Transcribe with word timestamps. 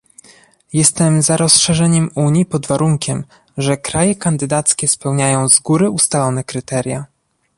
Jestem 0.73 1.21
za 1.21 1.37
rozszerzaniem 1.37 2.09
Unii 2.15 2.45
pod 2.45 2.67
warunkiem, 2.67 3.23
że 3.57 3.77
kraje 3.77 4.15
kandydackie 4.15 4.87
spełniają 4.87 5.49
z 5.49 5.59
góry 5.59 5.89
ustalone 5.89 6.43
kryteria 6.43 7.05